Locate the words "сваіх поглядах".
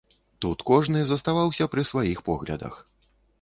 1.91-2.81